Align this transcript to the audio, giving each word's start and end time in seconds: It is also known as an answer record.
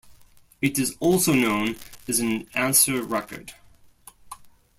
It 0.63 0.79
is 0.79 0.97
also 0.99 1.31
known 1.31 1.75
as 2.07 2.17
an 2.17 2.47
answer 2.55 3.03
record. 3.03 3.53